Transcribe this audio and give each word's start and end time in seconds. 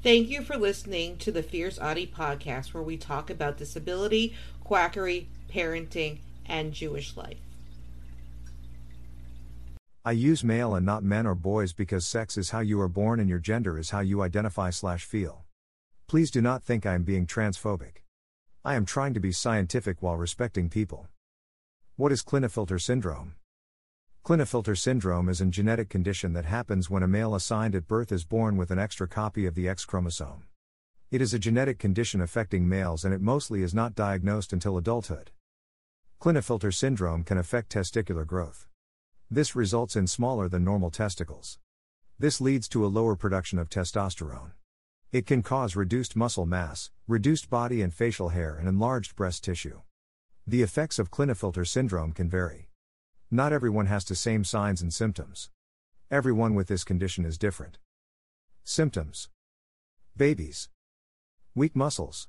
Thank 0.00 0.28
you 0.28 0.42
for 0.42 0.56
listening 0.56 1.16
to 1.18 1.32
the 1.32 1.42
Fierce 1.42 1.76
Autie 1.76 2.06
podcast, 2.06 2.72
where 2.72 2.84
we 2.84 2.96
talk 2.96 3.30
about 3.30 3.56
disability, 3.56 4.32
quackery, 4.62 5.28
parenting, 5.52 6.20
and 6.46 6.72
Jewish 6.72 7.16
life. 7.16 7.38
I 10.04 10.12
use 10.12 10.44
male 10.44 10.76
and 10.76 10.86
not 10.86 11.02
men 11.02 11.26
or 11.26 11.34
boys 11.34 11.72
because 11.72 12.06
sex 12.06 12.38
is 12.38 12.50
how 12.50 12.60
you 12.60 12.80
are 12.80 12.88
born 12.88 13.18
and 13.18 13.28
your 13.28 13.40
gender 13.40 13.76
is 13.76 13.90
how 13.90 13.98
you 13.98 14.22
identify 14.22 14.70
slash 14.70 15.04
feel. 15.04 15.44
Please 16.06 16.30
do 16.30 16.40
not 16.40 16.62
think 16.62 16.86
I 16.86 16.94
am 16.94 17.02
being 17.02 17.26
transphobic. 17.26 18.04
I 18.64 18.76
am 18.76 18.86
trying 18.86 19.14
to 19.14 19.20
be 19.20 19.32
scientific 19.32 20.00
while 20.00 20.16
respecting 20.16 20.70
people. 20.70 21.08
What 21.96 22.12
is 22.12 22.22
Klinefelter 22.22 22.80
syndrome? 22.80 23.34
Klinefelter 24.28 24.76
syndrome 24.76 25.30
is 25.30 25.40
a 25.40 25.46
genetic 25.46 25.88
condition 25.88 26.34
that 26.34 26.44
happens 26.44 26.90
when 26.90 27.02
a 27.02 27.08
male 27.08 27.34
assigned 27.34 27.74
at 27.74 27.88
birth 27.88 28.12
is 28.12 28.26
born 28.26 28.58
with 28.58 28.70
an 28.70 28.78
extra 28.78 29.08
copy 29.08 29.46
of 29.46 29.54
the 29.54 29.66
X 29.66 29.86
chromosome. 29.86 30.44
It 31.10 31.22
is 31.22 31.32
a 31.32 31.38
genetic 31.38 31.78
condition 31.78 32.20
affecting 32.20 32.68
males 32.68 33.06
and 33.06 33.14
it 33.14 33.22
mostly 33.22 33.62
is 33.62 33.72
not 33.72 33.94
diagnosed 33.94 34.52
until 34.52 34.76
adulthood. 34.76 35.30
Klinefelter 36.20 36.74
syndrome 36.74 37.24
can 37.24 37.38
affect 37.38 37.72
testicular 37.72 38.26
growth. 38.26 38.68
This 39.30 39.56
results 39.56 39.96
in 39.96 40.06
smaller 40.06 40.46
than 40.46 40.62
normal 40.62 40.90
testicles. 40.90 41.58
This 42.18 42.38
leads 42.38 42.68
to 42.68 42.84
a 42.84 42.92
lower 42.98 43.16
production 43.16 43.58
of 43.58 43.70
testosterone. 43.70 44.52
It 45.10 45.24
can 45.24 45.42
cause 45.42 45.74
reduced 45.74 46.16
muscle 46.16 46.44
mass, 46.44 46.90
reduced 47.06 47.48
body 47.48 47.80
and 47.80 47.94
facial 47.94 48.28
hair, 48.28 48.56
and 48.56 48.68
enlarged 48.68 49.16
breast 49.16 49.42
tissue. 49.42 49.80
The 50.46 50.60
effects 50.60 50.98
of 50.98 51.10
Klinefelter 51.10 51.66
syndrome 51.66 52.12
can 52.12 52.28
vary. 52.28 52.67
Not 53.30 53.52
everyone 53.52 53.84
has 53.86 54.06
the 54.06 54.14
same 54.14 54.42
signs 54.42 54.80
and 54.80 54.92
symptoms. 54.92 55.50
Everyone 56.10 56.54
with 56.54 56.66
this 56.66 56.82
condition 56.82 57.26
is 57.26 57.36
different. 57.36 57.76
Symptoms 58.64 59.28
Babies. 60.16 60.70
Weak 61.54 61.76
muscles. 61.76 62.28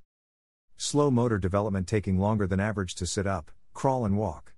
Slow 0.75 1.09
motor 1.09 1.37
development 1.37 1.87
taking 1.87 2.19
longer 2.19 2.47
than 2.47 2.59
average 2.59 2.95
to 2.95 3.05
sit 3.05 3.25
up, 3.25 3.49
crawl, 3.73 4.03
and 4.03 4.17
walk. 4.17 4.53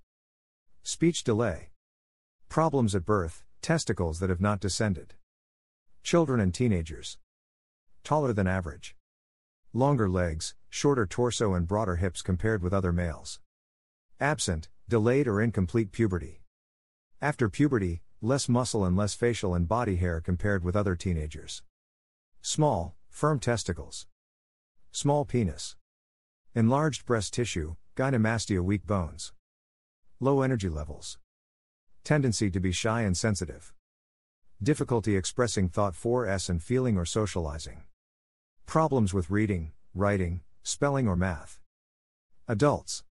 Speech 0.82 1.22
delay. 1.22 1.70
Problems 2.48 2.96
at 2.96 3.04
birth, 3.04 3.44
testicles 3.60 4.18
that 4.18 4.28
have 4.28 4.40
not 4.40 4.58
descended. 4.58 5.14
Children 6.02 6.40
and 6.40 6.52
teenagers. 6.52 7.18
Taller 8.02 8.32
than 8.32 8.48
average. 8.48 8.96
Longer 9.72 10.10
legs, 10.10 10.56
shorter 10.68 11.06
torso, 11.06 11.54
and 11.54 11.68
broader 11.68 11.96
hips 11.96 12.20
compared 12.20 12.64
with 12.64 12.74
other 12.74 12.92
males. 12.92 13.38
Absent, 14.18 14.68
delayed 14.88 15.28
or 15.28 15.40
incomplete 15.40 15.92
puberty. 15.92 16.41
After 17.22 17.48
puberty, 17.48 18.02
less 18.20 18.48
muscle 18.48 18.84
and 18.84 18.96
less 18.96 19.14
facial 19.14 19.54
and 19.54 19.68
body 19.68 19.94
hair 19.94 20.20
compared 20.20 20.64
with 20.64 20.74
other 20.74 20.96
teenagers. 20.96 21.62
Small, 22.40 22.96
firm 23.08 23.38
testicles. 23.38 24.08
Small 24.90 25.24
penis. 25.24 25.76
Enlarged 26.52 27.06
breast 27.06 27.32
tissue, 27.32 27.76
gynecomastia 27.94 28.60
weak 28.60 28.84
bones. 28.88 29.32
Low 30.18 30.42
energy 30.42 30.68
levels. 30.68 31.16
Tendency 32.02 32.50
to 32.50 32.58
be 32.58 32.72
shy 32.72 33.02
and 33.02 33.16
sensitive. 33.16 33.72
Difficulty 34.60 35.16
expressing 35.16 35.68
thought 35.68 35.94
4S 35.94 36.50
and 36.50 36.60
feeling 36.60 36.96
or 36.96 37.04
socializing. 37.04 37.84
Problems 38.66 39.14
with 39.14 39.30
reading, 39.30 39.70
writing, 39.94 40.40
spelling 40.64 41.06
or 41.06 41.14
math. 41.14 41.60
Adults. 42.48 43.04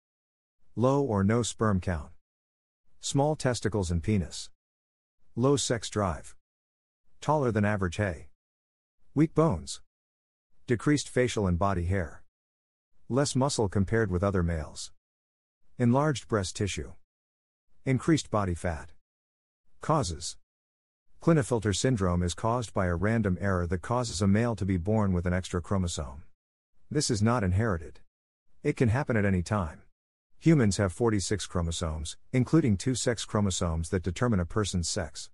Low 0.75 1.03
or 1.03 1.23
no 1.23 1.42
sperm 1.42 1.79
count. 1.79 2.09
Small 3.00 3.36
testicles 3.36 3.91
and 3.91 4.02
penis. 4.02 4.50
Low 5.36 5.56
sex 5.56 5.88
drive. 5.88 6.34
Taller 7.20 7.52
than 7.52 7.64
average 7.64 7.96
hay. 7.96 8.28
Weak 9.14 9.34
bones. 9.34 9.80
Decreased 10.67 11.08
facial 11.08 11.46
and 11.46 11.58
body 11.58 11.84
hair. 11.84 12.24
Less 13.08 13.36
muscle 13.36 13.68
compared 13.68 14.11
with 14.11 14.24
other 14.24 14.42
males. 14.42 14.90
Enlarged 15.78 16.27
breast 16.27 16.56
tissue. 16.56 16.92
Increased 17.86 18.30
body 18.30 18.55
fat. 18.55 18.90
Causes 19.80 20.36
Klinefelter 21.23 21.74
syndrome 21.74 22.23
is 22.23 22.34
caused 22.34 22.74
by 22.74 22.86
a 22.86 22.96
random 22.96 23.39
error 23.40 23.67
that 23.67 23.80
causes 23.80 24.20
a 24.20 24.27
male 24.27 24.56
to 24.56 24.64
be 24.64 24.77
born 24.77 25.12
with 25.12 25.24
an 25.24 25.33
extra 25.33 25.62
chromosome. 25.62 26.24
This 26.90 27.11
is 27.11 27.23
not 27.23 27.44
inherited. 27.44 28.00
It 28.62 28.77
can 28.77 28.89
happen 28.89 29.17
at 29.17 29.24
any 29.24 29.42
time. 29.42 29.83
Humans 30.40 30.76
have 30.76 30.92
46 30.92 31.48
chromosomes, 31.48 32.16
including 32.32 32.76
two 32.76 32.94
sex 32.94 33.24
chromosomes 33.24 33.88
that 33.88 34.04
determine 34.04 34.38
a 34.38 34.46
person's 34.46 34.88
sex. 34.88 35.30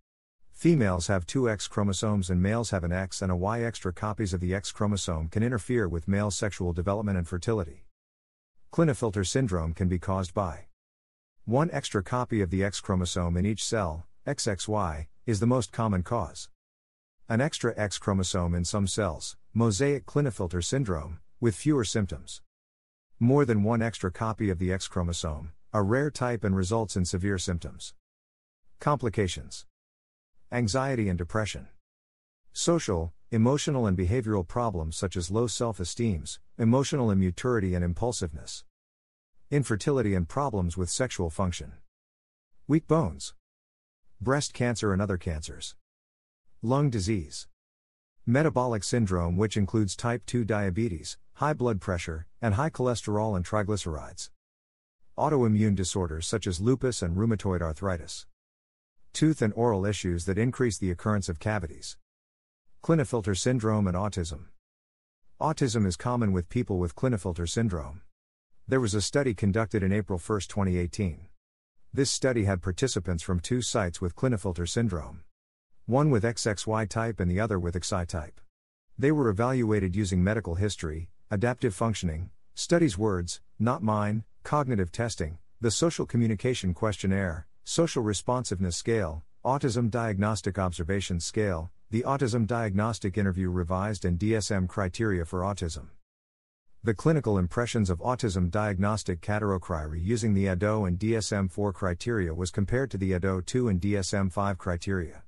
Females 0.50 1.08
have 1.08 1.26
two 1.26 1.46
X 1.46 1.68
chromosomes 1.68 2.30
and 2.30 2.40
males 2.40 2.70
have 2.70 2.84
an 2.84 2.92
X 2.92 3.20
and 3.20 3.30
a 3.30 3.36
Y. 3.36 3.62
Extra 3.62 3.92
copies 3.92 4.32
of 4.32 4.40
the 4.40 4.54
X 4.54 4.72
chromosome 4.72 5.28
can 5.28 5.42
interfere 5.42 5.86
with 5.86 6.08
male 6.08 6.30
sexual 6.30 6.72
development 6.72 7.18
and 7.18 7.28
fertility. 7.28 7.84
Klinefelter 8.72 9.26
syndrome 9.26 9.74
can 9.74 9.88
be 9.88 9.98
caused 9.98 10.32
by 10.32 10.68
one 11.44 11.68
extra 11.70 12.02
copy 12.02 12.40
of 12.40 12.48
the 12.48 12.64
X 12.64 12.80
chromosome 12.80 13.36
in 13.36 13.44
each 13.44 13.62
cell, 13.62 14.06
XXY, 14.26 15.08
is 15.26 15.38
the 15.38 15.46
most 15.46 15.70
common 15.70 16.02
cause. 16.02 16.48
An 17.28 17.42
extra 17.42 17.74
X 17.76 17.98
chromosome 17.98 18.54
in 18.54 18.64
some 18.64 18.86
cells, 18.86 19.36
mosaic 19.52 20.06
Klinefelter 20.06 20.64
syndrome, 20.64 21.18
with 21.40 21.54
fewer 21.54 21.84
symptoms 21.84 22.40
more 23.24 23.46
than 23.46 23.62
one 23.62 23.80
extra 23.80 24.12
copy 24.12 24.50
of 24.50 24.58
the 24.58 24.70
X 24.70 24.86
chromosome, 24.86 25.52
a 25.72 25.82
rare 25.82 26.10
type 26.10 26.44
and 26.44 26.54
results 26.54 26.94
in 26.94 27.06
severe 27.06 27.38
symptoms. 27.38 27.94
Complications 28.80 29.64
Anxiety 30.52 31.08
and 31.08 31.16
depression. 31.16 31.68
Social, 32.52 33.14
emotional, 33.30 33.86
and 33.86 33.96
behavioral 33.96 34.46
problems 34.46 34.96
such 34.96 35.16
as 35.16 35.30
low 35.30 35.46
self 35.46 35.80
esteem, 35.80 36.24
emotional 36.58 37.10
immaturity, 37.10 37.74
and 37.74 37.82
impulsiveness. 37.82 38.62
Infertility 39.50 40.14
and 40.14 40.28
problems 40.28 40.76
with 40.76 40.90
sexual 40.90 41.30
function. 41.30 41.72
Weak 42.68 42.86
bones. 42.86 43.34
Breast 44.20 44.52
cancer 44.52 44.92
and 44.92 45.00
other 45.00 45.16
cancers. 45.16 45.76
Lung 46.60 46.90
disease. 46.90 47.46
Metabolic 48.26 48.82
syndrome, 48.82 49.36
which 49.36 49.54
includes 49.54 49.94
type 49.94 50.24
2 50.24 50.46
diabetes, 50.46 51.18
high 51.34 51.52
blood 51.52 51.78
pressure, 51.78 52.26
and 52.40 52.54
high 52.54 52.70
cholesterol 52.70 53.36
and 53.36 53.44
triglycerides. 53.44 54.30
Autoimmune 55.18 55.74
disorders 55.74 56.26
such 56.26 56.46
as 56.46 56.58
lupus 56.58 57.02
and 57.02 57.18
rheumatoid 57.18 57.60
arthritis. 57.60 58.24
Tooth 59.12 59.42
and 59.42 59.52
oral 59.54 59.84
issues 59.84 60.24
that 60.24 60.38
increase 60.38 60.78
the 60.78 60.90
occurrence 60.90 61.28
of 61.28 61.38
cavities. 61.38 61.98
Klinefelter 62.82 63.36
syndrome 63.36 63.86
and 63.86 63.96
autism. 63.96 64.46
Autism 65.38 65.86
is 65.86 65.96
common 65.96 66.32
with 66.32 66.48
people 66.48 66.78
with 66.78 66.96
Klinefelter 66.96 67.46
syndrome. 67.46 68.00
There 68.66 68.80
was 68.80 68.94
a 68.94 69.02
study 69.02 69.34
conducted 69.34 69.82
in 69.82 69.92
April 69.92 70.18
1, 70.18 70.40
2018. 70.48 71.26
This 71.92 72.10
study 72.10 72.44
had 72.44 72.62
participants 72.62 73.22
from 73.22 73.40
two 73.40 73.60
sites 73.60 74.00
with 74.00 74.16
Klinefelter 74.16 74.66
syndrome. 74.66 75.24
One 75.86 76.08
with 76.08 76.24
XXY 76.24 76.88
type 76.88 77.20
and 77.20 77.30
the 77.30 77.40
other 77.40 77.58
with 77.58 77.74
XI 77.74 78.06
type. 78.06 78.40
They 78.98 79.12
were 79.12 79.28
evaluated 79.28 79.94
using 79.94 80.24
medical 80.24 80.54
history, 80.54 81.10
adaptive 81.30 81.74
functioning, 81.74 82.30
studies 82.54 82.96
words, 82.96 83.42
not 83.58 83.82
mine, 83.82 84.24
cognitive 84.44 84.90
testing, 84.90 85.36
the 85.60 85.70
social 85.70 86.06
communication 86.06 86.72
questionnaire, 86.72 87.46
social 87.64 88.02
responsiveness 88.02 88.78
scale, 88.78 89.24
autism 89.44 89.90
diagnostic 89.90 90.58
observation 90.58 91.20
scale, 91.20 91.70
the 91.90 92.00
autism 92.04 92.46
diagnostic 92.46 93.18
interview 93.18 93.50
revised 93.50 94.06
and 94.06 94.18
DSM 94.18 94.66
criteria 94.66 95.26
for 95.26 95.40
autism. 95.40 95.88
The 96.82 96.94
clinical 96.94 97.36
impressions 97.36 97.90
of 97.90 97.98
autism 97.98 98.50
diagnostic 98.50 99.20
category 99.20 100.00
using 100.00 100.32
the 100.32 100.46
ADO 100.46 100.86
and 100.86 100.98
DSM 100.98 101.50
4 101.50 101.74
criteria 101.74 102.32
was 102.32 102.50
compared 102.50 102.90
to 102.92 102.96
the 102.96 103.12
ADO 103.12 103.42
2 103.42 103.68
and 103.68 103.82
DSM 103.82 104.32
5 104.32 104.56
criteria. 104.56 105.23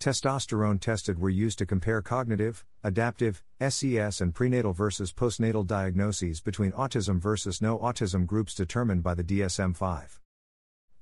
Testosterone 0.00 0.80
tested 0.80 1.18
were 1.18 1.30
used 1.30 1.58
to 1.58 1.66
compare 1.66 2.02
cognitive, 2.02 2.64
adaptive, 2.82 3.42
SES, 3.60 4.20
and 4.20 4.34
prenatal 4.34 4.72
versus 4.72 5.12
postnatal 5.12 5.66
diagnoses 5.66 6.40
between 6.40 6.72
autism 6.72 7.20
versus 7.20 7.62
no 7.62 7.78
autism 7.78 8.26
groups 8.26 8.54
determined 8.54 9.02
by 9.02 9.14
the 9.14 9.24
DSM 9.24 9.74
5. 9.76 10.20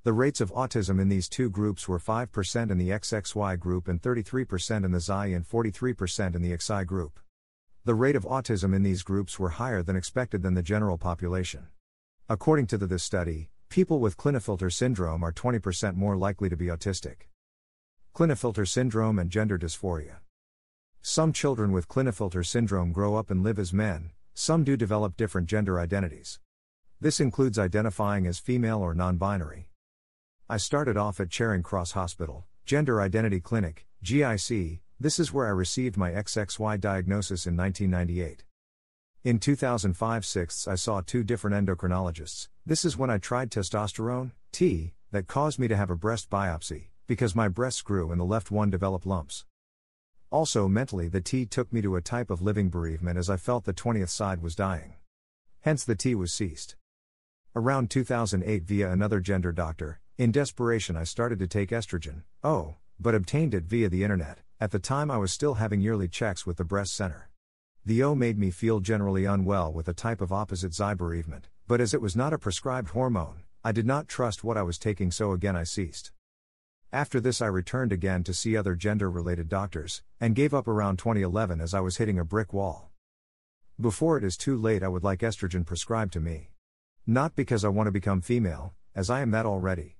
The 0.03 0.13
rates 0.13 0.41
of 0.41 0.51
autism 0.53 0.99
in 1.01 1.09
these 1.09 1.29
two 1.29 1.49
groups 1.49 1.87
were 1.87 1.99
5% 1.99 2.71
in 2.71 2.77
the 2.77 2.89
XXY 2.89 3.59
group 3.59 3.87
and 3.87 4.01
33% 4.01 4.83
in 4.83 4.91
the 4.91 4.99
XI 4.99 5.33
and 5.33 5.47
43% 5.47 6.35
in 6.35 6.41
the 6.41 6.57
XI 6.57 6.83
group. 6.83 7.19
The 7.85 7.95
rate 7.95 8.15
of 8.15 8.23
autism 8.23 8.73
in 8.75 8.83
these 8.83 9.03
groups 9.03 9.37
were 9.37 9.49
higher 9.49 9.83
than 9.83 9.95
expected 9.95 10.43
than 10.43 10.53
the 10.53 10.61
general 10.61 10.97
population. 10.97 11.67
According 12.29 12.67
to 12.67 12.77
the, 12.77 12.87
this 12.87 13.03
study, 13.03 13.49
people 13.67 13.99
with 13.99 14.15
Klinefelter 14.15 14.71
syndrome 14.71 15.23
are 15.23 15.33
20% 15.33 15.95
more 15.95 16.15
likely 16.15 16.47
to 16.47 16.55
be 16.55 16.67
autistic. 16.67 17.27
Klinefelter 18.15 18.67
syndrome 18.67 19.17
and 19.17 19.31
gender 19.31 19.57
dysphoria. 19.57 20.17
Some 21.01 21.33
children 21.33 21.71
with 21.71 21.87
Klinefelter 21.87 22.45
syndrome 22.45 22.91
grow 22.91 23.15
up 23.15 23.31
and 23.31 23.41
live 23.41 23.57
as 23.57 23.73
men, 23.73 24.11
some 24.35 24.63
do 24.63 24.77
develop 24.77 25.17
different 25.17 25.47
gender 25.47 25.79
identities. 25.79 26.39
This 27.01 27.19
includes 27.19 27.57
identifying 27.57 28.27
as 28.27 28.37
female 28.37 28.81
or 28.81 28.93
non 28.93 29.17
binary. 29.17 29.71
I 30.47 30.57
started 30.57 30.95
off 30.95 31.19
at 31.19 31.31
Charing 31.31 31.63
Cross 31.63 31.93
Hospital, 31.93 32.45
Gender 32.67 33.01
Identity 33.01 33.39
Clinic, 33.39 33.87
GIC, 34.03 34.81
This 34.99 35.17
is 35.17 35.33
where 35.33 35.47
I 35.47 35.49
received 35.49 35.97
my 35.97 36.11
XXY 36.11 36.79
diagnosis 36.79 37.47
in 37.47 37.57
1998. 37.57 38.43
In 39.23 39.39
2005 39.39 40.23
6 40.23 40.67
I 40.67 40.75
saw 40.75 41.01
two 41.01 41.23
different 41.23 41.55
endocrinologists. 41.65 42.49
This 42.63 42.85
is 42.85 42.95
when 42.95 43.09
I 43.09 43.17
tried 43.17 43.49
testosterone, 43.49 44.33
T, 44.51 44.93
that 45.09 45.25
caused 45.25 45.57
me 45.57 45.67
to 45.67 45.75
have 45.75 45.89
a 45.89 45.95
breast 45.95 46.29
biopsy, 46.29 46.89
because 47.07 47.35
my 47.35 47.47
breasts 47.47 47.81
grew 47.81 48.11
and 48.11 48.19
the 48.19 48.25
left 48.25 48.51
one 48.51 48.69
developed 48.69 49.05
lumps. 49.05 49.45
Also, 50.31 50.67
mentally, 50.67 51.07
the 51.07 51.21
T 51.21 51.45
took 51.45 51.71
me 51.71 51.81
to 51.81 51.95
a 51.95 52.01
type 52.01 52.29
of 52.29 52.41
living 52.41 52.69
bereavement 52.69 53.17
as 53.17 53.29
I 53.29 53.37
felt 53.37 53.65
the 53.65 53.73
20th 53.73 54.09
side 54.09 54.41
was 54.41 54.55
dying. 54.55 54.95
Hence, 55.61 55.83
the 55.83 55.95
T 55.95 56.15
was 56.15 56.33
ceased. 56.33 56.75
Around 57.55 57.91
2008, 57.91 58.63
via 58.63 58.91
another 58.91 59.19
gender 59.19 59.51
doctor, 59.51 59.99
in 60.17 60.31
desperation, 60.31 60.95
I 60.95 61.03
started 61.03 61.39
to 61.39 61.47
take 61.47 61.69
estrogen, 61.69 62.23
oh, 62.43 62.75
but 62.99 63.13
obtained 63.13 63.53
it 63.53 63.65
via 63.65 63.89
the 63.89 64.03
internet. 64.03 64.39
At 64.59 64.71
the 64.71 64.79
time, 64.79 65.11
I 65.11 65.17
was 65.17 65.33
still 65.33 65.55
having 65.55 65.81
yearly 65.81 66.07
checks 66.07 66.45
with 66.45 66.57
the 66.57 66.63
breast 66.63 66.93
center. 66.93 67.29
The 67.85 68.01
O 68.01 68.15
made 68.15 68.39
me 68.39 68.49
feel 68.49 68.79
generally 68.79 69.25
unwell 69.25 69.73
with 69.73 69.89
a 69.89 69.93
type 69.93 70.21
of 70.21 70.31
opposite 70.31 70.73
Xi 70.73 70.93
bereavement, 70.93 71.49
but 71.67 71.81
as 71.81 71.93
it 71.93 72.01
was 72.01 72.15
not 72.15 72.31
a 72.31 72.37
prescribed 72.39 72.91
hormone, 72.91 73.43
I 73.61 73.73
did 73.73 73.85
not 73.85 74.07
trust 74.07 74.41
what 74.41 74.55
I 74.55 74.63
was 74.63 74.79
taking, 74.79 75.11
so 75.11 75.33
again 75.33 75.57
I 75.57 75.65
ceased. 75.65 76.12
After 76.93 77.19
this, 77.19 77.41
I 77.41 77.47
returned 77.47 77.91
again 77.91 78.23
to 78.25 78.35
see 78.35 78.55
other 78.55 78.75
gender 78.75 79.09
related 79.09 79.49
doctors, 79.49 80.03
and 80.19 80.35
gave 80.35 80.53
up 80.53 80.67
around 80.67 80.97
2011 80.99 81.59
as 81.59 81.73
I 81.73 81.79
was 81.79 81.97
hitting 81.97 82.19
a 82.19 82.23
brick 82.23 82.53
wall. 82.53 82.91
Before 83.81 84.15
it 84.15 84.23
is 84.23 84.37
too 84.37 84.55
late, 84.55 84.83
I 84.83 84.89
would 84.89 85.03
like 85.03 85.21
estrogen 85.21 85.65
prescribed 85.65 86.13
to 86.13 86.19
me. 86.19 86.51
Not 87.07 87.35
because 87.35 87.65
I 87.65 87.69
want 87.69 87.87
to 87.87 87.91
become 87.91 88.21
female, 88.21 88.75
as 88.93 89.09
I 89.09 89.21
am 89.21 89.31
that 89.31 89.47
already. 89.47 89.97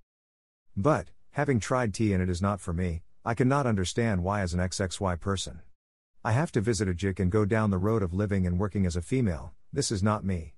But, 0.78 1.10
having 1.32 1.60
tried 1.60 1.96
T 1.96 2.14
and 2.14 2.22
it 2.22 2.30
is 2.30 2.44
not 2.44 2.62
for 2.62 2.74
me, 2.74 3.02
I 3.26 3.34
cannot 3.34 3.66
understand 3.66 4.24
why, 4.24 4.42
as 4.42 4.54
an 4.54 4.60
XXY 4.60 5.20
person, 5.20 5.62
I 6.24 6.34
have 6.34 6.52
to 6.52 6.62
visit 6.62 6.88
a 6.88 6.94
GIC 6.94 7.20
and 7.20 7.32
go 7.32 7.44
down 7.44 7.72
the 7.72 7.80
road 7.80 8.04
of 8.04 8.14
living 8.14 8.46
and 8.46 8.60
working 8.60 8.86
as 8.86 8.96
a 8.96 9.02
female, 9.02 9.56
this 9.74 9.92
is 9.92 10.04
not 10.04 10.24
me. 10.24 10.54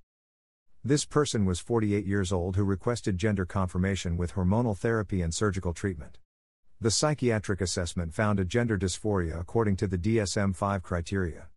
This 0.83 1.05
person 1.05 1.45
was 1.45 1.61
48 1.61 2.05
years 2.05 2.33
old 2.33 2.57
who 2.57 2.65
requested 2.65 3.17
gender 3.17 3.45
confirmation 3.45 4.17
with 4.17 4.33
hormonal 4.33 4.77
therapy 4.77 5.21
and 5.21 5.33
surgical 5.33 5.73
treatment. 5.73 6.17
The 6.81 6.91
psychiatric 6.91 7.61
assessment 7.61 8.13
found 8.13 8.37
a 8.37 8.43
gender 8.43 8.77
dysphoria 8.77 9.39
according 9.39 9.77
to 9.77 9.87
the 9.87 9.97
DSM 9.97 10.53
5 10.53 10.83
criteria. 10.83 11.47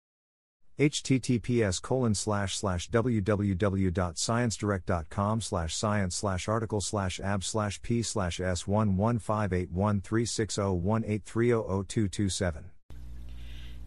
https 0.79 1.81
colon 1.81 2.15
slash 2.15 2.55
slash 2.55 2.89
www.sciencedirect.com 2.89 5.41
slash 5.41 5.75
science 5.75 6.15
slash 6.15 6.47
article 6.47 6.79
slash 6.81 7.19
ab 7.19 7.43
slash 7.43 7.81
p 7.81 8.03
slash 8.03 8.39
s 8.39 8.67
one 8.67 8.97
one 8.97 9.19
five 9.19 9.53
eight 9.53 9.71
one 9.71 10.01
three 10.01 10.25
six 10.25 10.55
zero 10.55 10.73
one 10.73 11.03
eight 11.05 11.23
three 11.25 11.47
zero 11.47 11.65
zero 11.67 11.83
two 11.87 12.07
two 12.07 12.29
seven. 12.29 12.71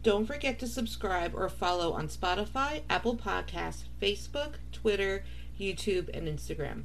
Don't 0.03 0.27
forget 0.27 0.59
to 0.61 0.67
subscribe 0.67 1.35
or 1.35 1.49
follow 1.49 1.93
on 1.93 2.09
Spotify, 2.09 2.83
Apple 2.89 3.17
Podcasts, 3.17 3.85
Facebook, 4.01 4.55
Twitter, 4.73 5.25
YouTube, 5.61 6.09
and 6.17 6.27
Instagram. 6.27 6.85